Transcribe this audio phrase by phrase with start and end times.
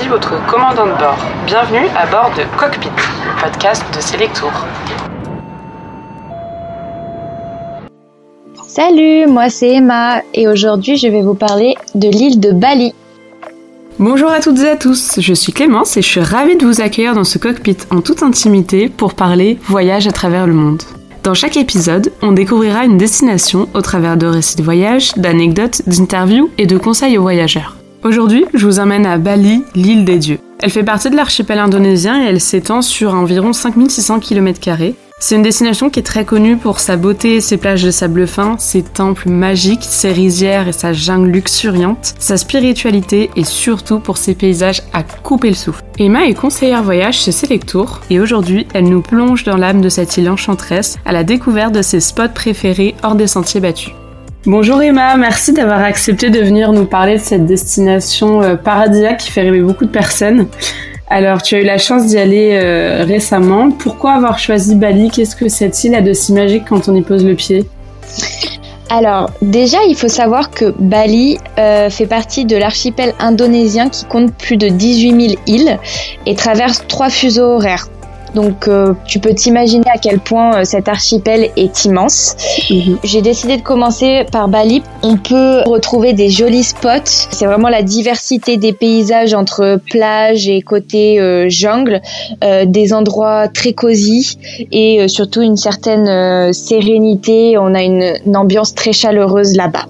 [0.00, 1.18] ici votre commandant de bord.
[1.46, 4.52] Bienvenue à bord de Cockpit, le podcast de Selectour.
[8.66, 12.94] Salut, moi c'est Emma et aujourd'hui je vais vous parler de l'île de Bali.
[13.98, 16.80] Bonjour à toutes et à tous, je suis Clémence et je suis ravie de vous
[16.80, 20.82] accueillir dans ce cockpit en toute intimité pour parler voyage à travers le monde.
[21.22, 26.50] Dans chaque épisode, on découvrira une destination au travers de récits de voyage, d'anecdotes, d'interviews
[26.56, 27.79] et de conseils aux voyageurs.
[28.02, 30.38] Aujourd'hui, je vous emmène à Bali, l'île des dieux.
[30.58, 34.58] Elle fait partie de l'archipel indonésien et elle s'étend sur environ 5600 km.
[35.18, 38.56] C'est une destination qui est très connue pour sa beauté, ses plages de sable fin,
[38.58, 44.34] ses temples magiques, ses rizières et sa jungle luxuriante, sa spiritualité et surtout pour ses
[44.34, 45.84] paysages à couper le souffle.
[45.98, 50.16] Emma est conseillère voyage chez Selectour et aujourd'hui elle nous plonge dans l'âme de cette
[50.16, 53.92] île enchanteresse à la découverte de ses spots préférés hors des sentiers battus.
[54.46, 59.30] Bonjour Emma, merci d'avoir accepté de venir nous parler de cette destination euh, paradisiaque qui
[59.30, 60.46] fait rêver beaucoup de personnes.
[61.10, 63.70] Alors, tu as eu la chance d'y aller euh, récemment.
[63.70, 65.10] Pourquoi avoir choisi Bali?
[65.10, 67.66] Qu'est-ce que cette île a de si magique quand on y pose le pied?
[68.88, 74.32] Alors déjà, il faut savoir que Bali euh, fait partie de l'archipel indonésien qui compte
[74.32, 75.78] plus de 18 000 îles
[76.24, 77.88] et traverse trois fuseaux horaires.
[78.34, 82.36] Donc euh, tu peux t'imaginer à quel point euh, cet archipel est immense.
[82.70, 82.98] Mhm.
[83.04, 84.82] J'ai décidé de commencer par Bali.
[85.02, 87.28] On peut retrouver des jolis spots.
[87.30, 92.00] C'est vraiment la diversité des paysages entre plage et côté euh, jungle,
[92.66, 94.38] des endroits très cosy
[94.72, 97.56] et surtout une certaine sérénité.
[97.58, 99.86] On a une ambiance très chaleureuse là-bas.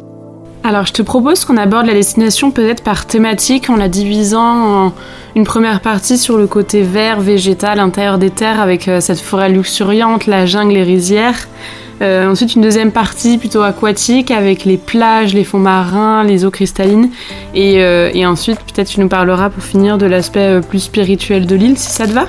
[0.63, 4.93] Alors je te propose qu'on aborde la destination peut-être par thématique en la divisant en
[5.35, 9.49] une première partie sur le côté vert, végétal, l'intérieur des terres avec euh, cette forêt
[9.49, 11.49] luxuriante, la jungle, les rizières.
[12.03, 16.51] Euh, ensuite une deuxième partie plutôt aquatique avec les plages, les fonds marins, les eaux
[16.51, 17.09] cristallines.
[17.55, 21.57] Et, euh, et ensuite peut-être tu nous parleras pour finir de l'aspect plus spirituel de
[21.57, 22.27] l'île si ça te va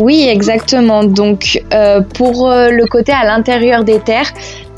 [0.00, 1.02] oui, exactement.
[1.02, 1.60] Donc,
[2.14, 4.30] pour le côté à l'intérieur des terres,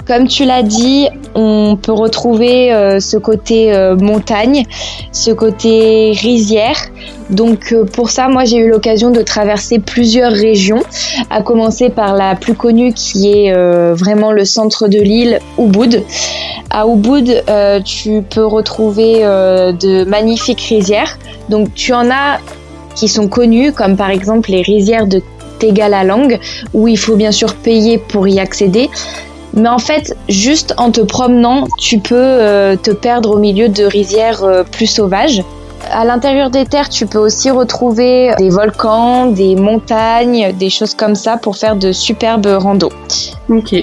[0.08, 4.64] comme tu l'as dit, on peut retrouver euh, ce côté euh, montagne,
[5.12, 6.78] ce côté rizière.
[7.28, 10.82] Donc euh, pour ça, moi j'ai eu l'occasion de traverser plusieurs régions,
[11.28, 13.52] à commencer par la plus connue qui est
[13.92, 16.02] vraiment le centre de l'île, Ubud.
[16.70, 17.44] À Ubud,
[17.84, 21.19] tu peux retrouver de magnifiques rizières.
[21.50, 22.38] Donc tu en as
[22.94, 25.20] qui sont connues, comme par exemple les rizières de
[25.58, 26.38] Tegalalang,
[26.72, 28.88] où il faut bien sûr payer pour y accéder.
[29.54, 33.84] Mais en fait, juste en te promenant, tu peux euh, te perdre au milieu de
[33.84, 35.42] rizières euh, plus sauvages.
[35.91, 41.14] À l'intérieur des terres, tu peux aussi retrouver des volcans, des montagnes, des choses comme
[41.14, 42.92] ça pour faire de superbes randos.
[43.48, 43.75] Ok.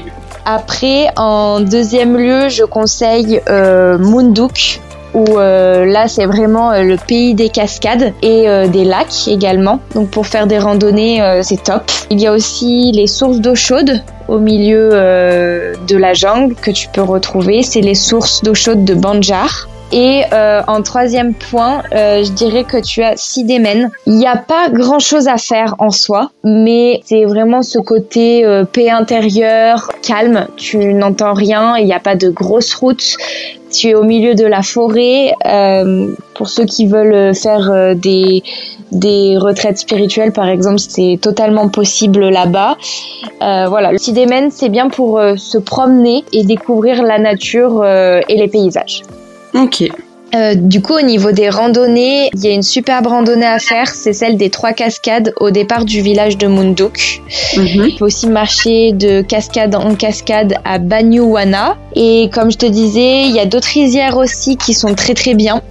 [0.46, 4.82] Après, en deuxième lieu, je conseille euh, Munduk
[5.16, 9.80] où euh, là c'est vraiment euh, le pays des cascades et euh, des lacs également.
[9.96, 11.84] Donc pour faire des randonnées, c'est top.
[12.12, 16.88] Il y a aussi les sources d'eau chaude au milieu de la jungle que tu
[16.90, 17.64] peux retrouver.
[17.64, 19.68] C'est les sources d'eau chaude de Banjar.
[19.92, 23.92] Et euh, en troisième point, euh, je dirais que tu as Sidemen.
[24.06, 28.44] Il n'y a pas grand chose à faire en soi, mais c'est vraiment ce côté
[28.44, 30.48] euh, paix intérieure, calme.
[30.58, 33.16] Tu n'entends rien, il n'y a pas de grosses routes.
[33.76, 35.34] Tu es au milieu de la forêt.
[36.34, 38.44] pour ceux qui veulent faire des
[38.92, 42.78] des retraites spirituelles par exemple c'est totalement possible là-bas
[43.40, 49.02] voilà le Sidemen c'est bien pour se promener et découvrir la nature et les paysages
[49.54, 49.90] Ok.
[50.36, 53.88] Euh, du coup, au niveau des randonnées, il y a une superbe randonnée à faire,
[53.88, 57.22] c'est celle des trois cascades au départ du village de Munduk.
[57.56, 57.86] Mhm.
[57.88, 61.78] Il faut aussi marcher de cascade en cascade à Banyuwana.
[61.96, 65.36] Et comme je te disais, il y a d'autres rizières aussi qui sont très très
[65.36, 65.62] bien.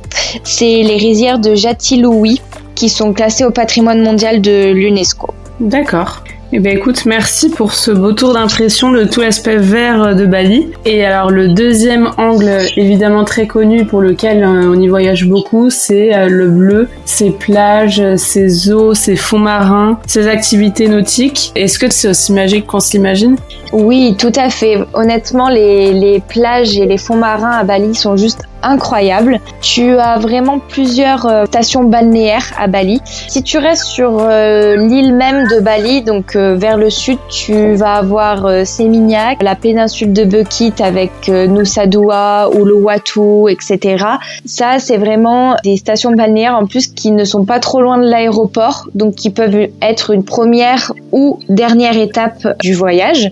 [0.44, 2.40] C'est les rizières de Jatiloui
[2.74, 5.34] qui sont classées au patrimoine mondial de l'UNESCO.
[5.60, 6.24] D'accord.
[6.56, 10.70] Eh bien écoute, merci pour ce beau tour d'impression de tout l'aspect vert de Bali.
[10.84, 15.68] Et alors le deuxième angle évidemment très connu pour lequel euh, on y voyage beaucoup,
[15.68, 21.50] c'est euh, le bleu, ses plages, ses eaux, ses fonds marins, ses activités nautiques.
[21.56, 23.34] Est-ce que c'est aussi magique qu'on s'imagine
[23.72, 24.78] Oui, tout à fait.
[24.92, 29.40] Honnêtement, les, les plages et les fonds marins à Bali sont juste incroyable.
[29.60, 33.00] Tu as vraiment plusieurs euh, stations balnéaires à Bali.
[33.04, 37.74] Si tu restes sur euh, l'île même de Bali, donc euh, vers le sud, tu
[37.74, 44.04] vas avoir Seminyak, la péninsule de Bukit avec Nusa Dua, Uluwatu, etc.
[44.44, 48.04] Ça, c'est vraiment des stations balnéaires en plus qui ne sont pas trop loin de
[48.04, 53.30] l'aéroport, donc qui peuvent être une première ou dernière étape du voyage.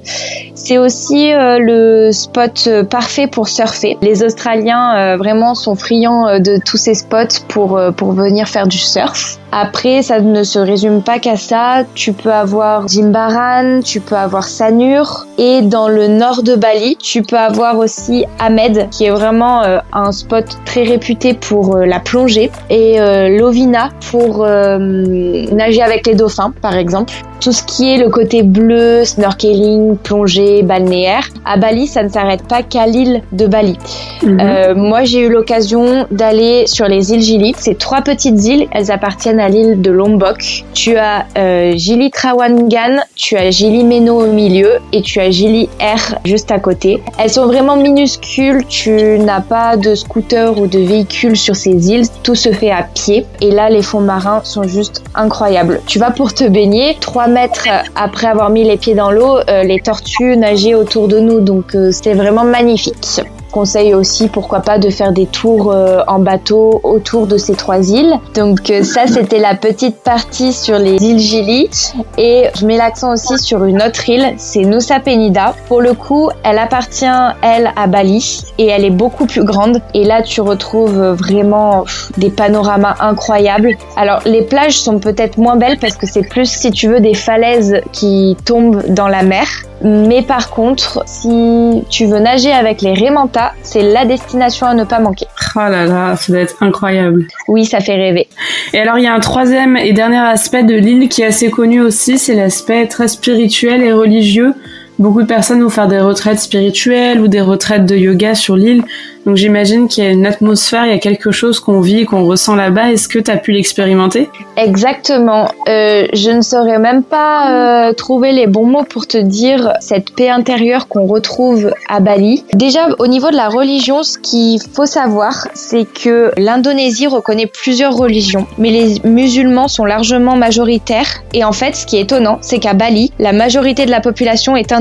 [0.54, 3.96] C'est aussi le spot parfait pour surfer.
[4.02, 8.66] Les Australiens vraiment sont friands euh, de tous ces spots pour, euh, pour venir faire
[8.66, 9.38] du surf.
[9.54, 11.84] Après, ça ne se résume pas qu'à ça.
[11.94, 15.26] Tu peux avoir Jimbaran, tu peux avoir Sanur.
[15.36, 19.78] Et dans le nord de Bali, tu peux avoir aussi Ahmed, qui est vraiment euh,
[19.92, 22.50] un spot très réputé pour euh, la plongée.
[22.70, 27.12] Et euh, Lovina pour nager avec les dauphins, par exemple
[27.42, 31.26] tout ce qui est le côté bleu, snorkeling, plongée, balnéaire.
[31.44, 33.76] À Bali, ça ne s'arrête pas qu'à l'île de Bali.
[34.22, 34.74] Mhm.
[34.76, 37.52] Moi, j'ai eu l'occasion d'aller sur les îles Gili.
[37.58, 38.68] C'est trois petites îles.
[38.70, 40.64] Elles appartiennent à l'île de Lombok.
[40.72, 45.68] Tu as euh, Gili Trawangan, tu as Gili Meno au milieu et tu as Gili
[45.80, 47.02] Air juste à côté.
[47.18, 48.64] Elles sont vraiment minuscules.
[48.66, 52.06] Tu n'as pas de scooter ou de véhicule sur ces îles.
[52.22, 53.26] Tout se fait à pied.
[53.40, 55.80] Et là, les fonds marins sont juste incroyables.
[55.86, 56.96] Tu vas pour te baigner.
[57.00, 61.18] Trois mètres après avoir mis les pieds dans l'eau, euh, les tortues nageaient autour de
[61.18, 61.40] nous.
[61.40, 63.22] Donc euh, c'était vraiment magnifique
[63.52, 67.90] conseille aussi, pourquoi pas, de faire des tours euh, en bateau autour de ces trois
[67.90, 68.14] îles.
[68.34, 71.70] Donc euh, ça, c'était la petite partie sur les îles Gili.
[72.18, 75.54] Et je mets l'accent aussi sur une autre île, c'est Nusa Penida.
[75.68, 77.04] Pour le coup, elle appartient,
[77.42, 79.80] elle, à Bali et elle est beaucoup plus grande.
[79.94, 81.84] Et là, tu retrouves vraiment
[82.16, 83.76] des panoramas incroyables.
[83.96, 87.14] Alors, les plages sont peut-être moins belles parce que c'est plus, si tu veux, des
[87.14, 89.46] falaises qui tombent dans la mer.
[89.84, 94.84] Mais par contre, si tu veux nager avec les Remanta, c'est la destination à ne
[94.84, 95.26] pas manquer.
[95.56, 97.26] Oh là là, ça doit être incroyable.
[97.48, 98.28] Oui, ça fait rêver.
[98.72, 101.50] Et alors, il y a un troisième et dernier aspect de l'île qui est assez
[101.50, 104.54] connu aussi, c'est l'aspect très spirituel et religieux.
[104.98, 108.82] Beaucoup de personnes vont faire des retraites spirituelles ou des retraites de yoga sur l'île.
[109.24, 112.24] Donc j'imagine qu'il y a une atmosphère, il y a quelque chose qu'on vit, qu'on
[112.24, 112.90] ressent là-bas.
[112.90, 114.28] Est-ce que tu as pu l'expérimenter?
[114.56, 115.48] Exactement.
[115.68, 120.14] Euh, je ne saurais même pas euh, trouver les bons mots pour te dire cette
[120.14, 122.44] paix intérieure qu'on retrouve à Bali.
[122.54, 127.96] Déjà, au niveau de la religion, ce qu'il faut savoir, c'est que l'Indonésie reconnaît plusieurs
[127.96, 131.22] religions, mais les musulmans sont largement majoritaires.
[131.32, 134.56] Et en fait, ce qui est étonnant, c'est qu'à Bali, la majorité de la population
[134.56, 134.72] est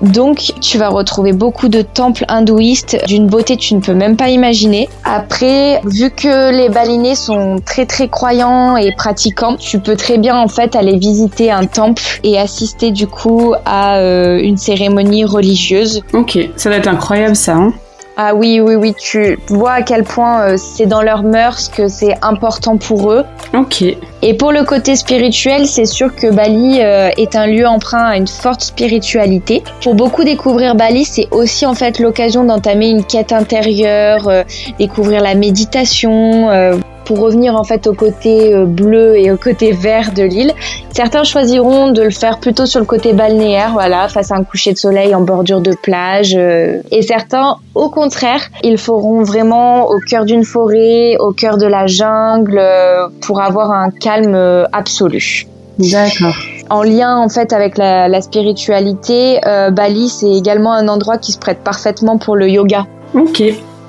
[0.00, 4.28] Donc, tu vas retrouver beaucoup de temples hindouistes d'une beauté tu ne peux même pas
[4.28, 4.88] imaginer.
[5.04, 10.36] Après, vu que les balinés sont très très croyants et pratiquants, tu peux très bien
[10.36, 16.02] en fait aller visiter un temple et assister du coup à euh, une cérémonie religieuse.
[16.12, 17.54] Ok, ça va être incroyable ça.
[17.54, 17.72] Hein
[18.16, 21.88] ah oui, oui, oui, tu vois à quel point euh, c'est dans leurs mœurs que
[21.88, 23.24] c'est important pour eux.
[23.54, 23.84] Ok.
[24.20, 28.16] Et pour le côté spirituel, c'est sûr que Bali euh, est un lieu emprunt à
[28.18, 29.62] une forte spiritualité.
[29.82, 34.42] Pour beaucoup découvrir Bali, c'est aussi en fait l'occasion d'entamer une quête intérieure, euh,
[34.78, 36.50] découvrir la méditation,
[37.04, 40.52] pour revenir en fait au côté euh, bleu et au côté vert de l'île.
[40.90, 44.72] Certains choisiront de le faire plutôt sur le côté balnéaire, voilà, face à un coucher
[44.72, 46.34] de soleil en bordure de plage.
[46.36, 51.66] Euh, et certains, au contraire, ils feront vraiment au cœur d'une forêt, au cœur de
[51.66, 55.46] la jungle, euh, pour avoir un calme absolu.
[55.78, 56.34] D'accord.
[56.70, 61.38] En lien en fait avec la, la spiritualité, Bali c'est également un endroit qui se
[61.38, 62.86] prête parfaitement pour le yoga.
[63.14, 63.42] Ok.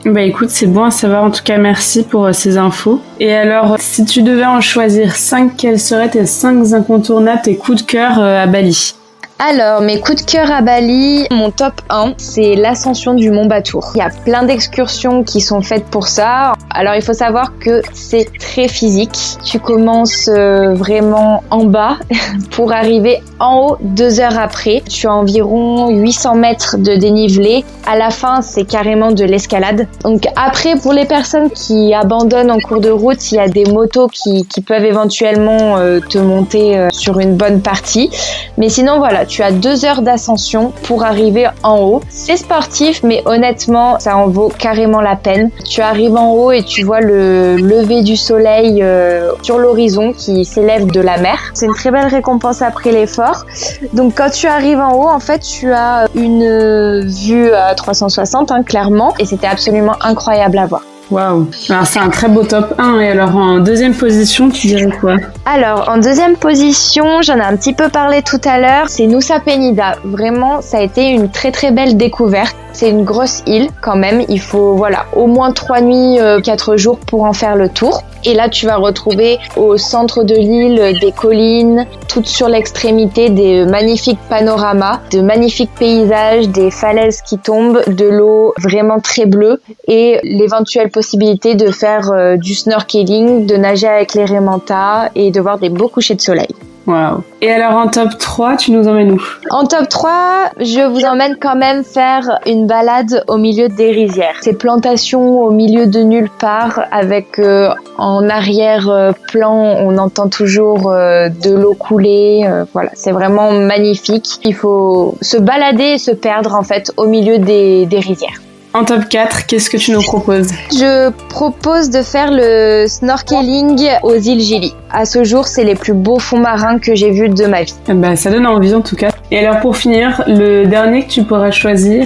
[0.05, 1.23] Bah écoute, c'est bon à savoir.
[1.23, 3.01] En tout cas, merci pour euh, ces infos.
[3.21, 7.85] Et alors, si tu devais en choisir 5, quels seraient tes 5 incontournables, tes coups
[7.85, 8.95] de cœur euh, à Bali?
[9.45, 13.91] Alors, mes coups de cœur à Bali, mon top 1, c'est l'ascension du Mont Batour.
[13.95, 16.53] Il y a plein d'excursions qui sont faites pour ça.
[16.69, 19.17] Alors, il faut savoir que c'est très physique.
[19.43, 21.97] Tu commences euh, vraiment en bas
[22.51, 24.81] pour arriver en haut deux heures après.
[24.89, 27.65] Tu as environ 800 mètres de dénivelé.
[27.85, 29.87] À la fin, c'est carrément de l'escalade.
[30.05, 33.65] Donc après, pour les personnes qui abandonnent en cours de route, il y a des
[33.65, 38.09] motos qui, peuvent éventuellement euh, te monter euh, sur une bonne partie.
[38.57, 42.01] Mais sinon, voilà, tu as deux heures d'ascension pour arriver en haut.
[42.07, 45.49] C'est sportif, mais honnêtement, ça en vaut carrément la peine.
[45.67, 50.45] Tu arrives en haut et tu vois le lever du soleil euh, sur l'horizon qui
[50.45, 51.39] s'élève de la mer.
[51.55, 53.45] C'est une très belle récompense après l'effort.
[53.93, 58.61] Donc quand tu arrives en haut, en fait, tu as une vue à 360, hein,
[58.61, 60.83] clairement, et c'était absolument incroyable à voir.
[61.11, 61.47] Waouh.
[61.51, 65.15] C'est un très beau top 1 et alors en deuxième position tu dirais quoi?
[65.45, 68.87] Alors en deuxième position j'en ai un petit peu parlé tout à l'heure.
[68.87, 69.97] C'est Nusa Penida.
[70.03, 72.55] Vraiment ça a été une très très belle découverte.
[72.71, 74.23] C'est une grosse île quand même.
[74.29, 78.03] Il faut voilà au moins trois nuits, euh, quatre jours pour en faire le tour.
[78.25, 83.65] Et là, tu vas retrouver au centre de l'île des collines, toutes sur l'extrémité des
[83.65, 90.19] magnifiques panoramas, de magnifiques paysages, des falaises qui tombent, de l'eau vraiment très bleue et
[90.23, 95.59] l'éventuelle possibilité de faire euh, du snorkeling, de nager avec les remantas et de voir
[95.59, 96.55] des beaux couchers de soleil.
[96.85, 97.23] Waouh.
[97.41, 99.21] Et alors en top 3, tu nous emmènes où?
[99.49, 104.35] En top 3, je vous emmène quand même faire une balade au milieu des rizières.
[104.41, 111.29] Ces plantations au milieu de nulle part avec euh, en arrière-plan, on entend toujours euh,
[111.29, 112.45] de l'eau couler.
[112.45, 114.39] Euh, voilà, c'est vraiment magnifique.
[114.43, 118.42] Il faut se balader et se perdre en fait au milieu des, des rizières.
[118.75, 124.15] En top 4, qu'est-ce que tu nous proposes Je propose de faire le snorkeling aux
[124.15, 124.73] îles Gili.
[124.91, 127.75] À ce jour, c'est les plus beaux fonds marins que j'ai vus de ma vie.
[127.87, 129.09] Bah, ça donne envie en tout cas.
[129.31, 132.05] Et alors pour finir, le dernier que tu pourras choisir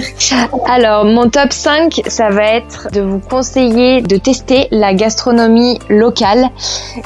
[0.66, 6.48] Alors mon top 5, ça va être de vous conseiller de tester la gastronomie locale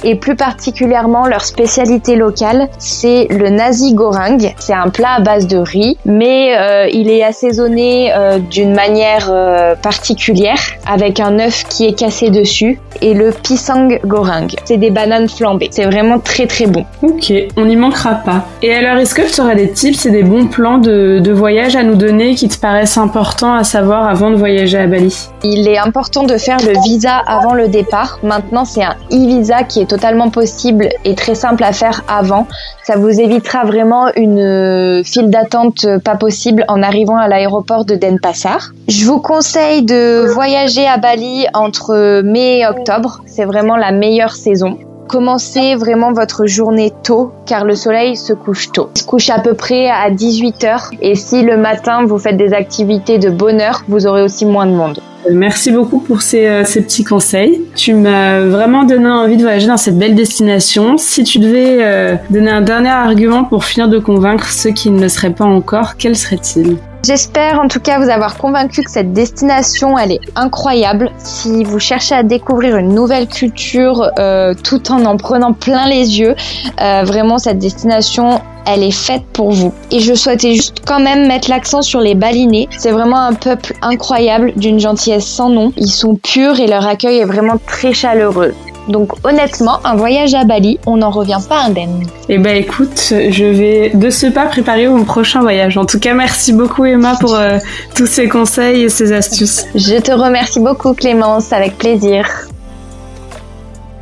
[0.05, 4.39] et plus particulièrement leur spécialité locale, c'est le nasi goreng.
[4.61, 9.29] C'est un plat à base de riz, mais euh, il est assaisonné euh, d'une manière
[9.29, 9.52] euh,
[9.83, 14.49] particulière avec un œuf qui est cassé dessus et le pisang goreng.
[14.65, 15.69] C'est des bananes flambées.
[15.71, 16.85] C'est vraiment très très bon.
[17.03, 18.47] Ok, on n'y manquera pas.
[18.63, 21.77] Et alors est-ce que tu auras des tips et des bons plans de, de voyage
[21.77, 25.29] à nous donner qui te paraissent importants à savoir avant de voyager à Bali?
[25.43, 28.19] Il est important de faire le visa avant le départ.
[28.23, 32.47] Maintenant, c'est un e-visa qui est totalement possible et très simple à faire avant.
[32.85, 37.95] Ça vous évitera vraiment une euh, file d'attente pas possible en arrivant à l'aéroport de
[37.95, 38.71] Denpasar.
[38.89, 43.23] Je vous conseille de voyager à Bali entre mai et octobre.
[43.27, 44.79] C'est vraiment la meilleure saison.
[45.09, 48.91] Commencez vraiment votre journée tôt car le soleil se couche tôt.
[48.95, 52.55] Il se couche à peu près à 18h et si le matin vous faites des
[52.55, 55.01] activités de bonne heure, vous aurez aussi moins de monde.
[55.31, 57.63] Merci beaucoup pour ces, euh, petits conseils.
[57.75, 60.97] Tu m'as vraiment donné envie de voyager dans cette belle destination.
[60.99, 65.01] Si tu devais euh, donner un dernier argument pour finir de convaincre ceux qui ne
[65.01, 66.77] le seraient pas encore, quel serait-il?
[67.05, 71.11] J'espère en tout cas vous avoir convaincu que cette destination elle est incroyable.
[71.19, 76.21] Si vous cherchez à découvrir une nouvelle culture euh, tout en en prenant plein les
[76.21, 76.37] yeux,
[76.81, 79.75] euh, vraiment cette destination elle est faite pour vous.
[79.91, 82.69] Et je souhaitais juste quand même mettre l'accent sur les balinés.
[82.79, 85.73] C'est vraiment un peuple incroyable, d'une gentillesse sans nom.
[85.77, 88.55] Ils sont purs et leur accueil est vraiment très chaleureux.
[88.89, 92.05] Donc honnêtement, un voyage à Bali, on n'en revient pas indemne.
[92.29, 95.79] Eh ben écoute, je vais de ce pas préparer mon prochain voyage.
[95.79, 97.59] En tout cas, merci beaucoup Emma pour euh,
[97.95, 99.67] tous ces conseils et ces astuces.
[99.75, 102.27] Je te remercie beaucoup Clémence, avec plaisir.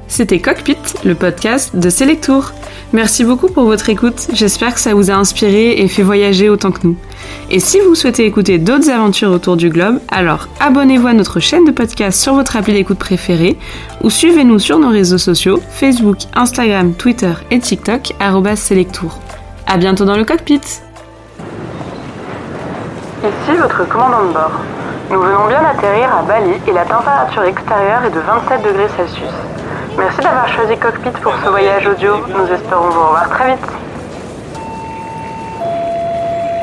[0.09, 2.53] C'était Cockpit, le podcast de Selectour.
[2.92, 6.73] Merci beaucoup pour votre écoute, j'espère que ça vous a inspiré et fait voyager autant
[6.73, 6.97] que nous.
[7.49, 11.64] Et si vous souhaitez écouter d'autres aventures autour du globe, alors abonnez-vous à notre chaîne
[11.64, 13.56] de podcast sur votre appli d'écoute préférée
[14.02, 18.12] ou suivez-nous sur nos réseaux sociaux Facebook, Instagram, Twitter et TikTok
[18.56, 19.20] @selectour.
[19.68, 20.61] À bientôt dans le cockpit.
[23.23, 24.61] Ici votre commandant de bord.
[25.12, 29.30] Nous venons bien d'atterrir à Bali et la température extérieure est de 27 degrés Celsius.
[29.97, 32.16] Merci d'avoir choisi Cockpit pour ce voyage audio.
[32.28, 33.66] Nous espérons vous revoir très vite.